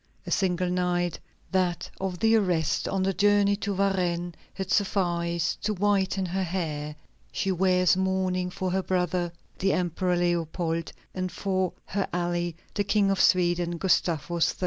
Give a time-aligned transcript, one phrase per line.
[0.25, 1.19] A single night,
[1.51, 6.95] that of the arrest on the journey to Varennes, had sufficed to whiten her hair.
[7.31, 13.11] She wears mourning for her brother, the Emperor Leopold, and for her ally, the King
[13.11, 14.59] of Sweden, Gustavus III.